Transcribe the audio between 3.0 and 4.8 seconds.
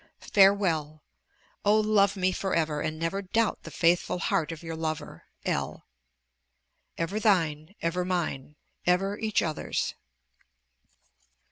doubt the faithful heart of your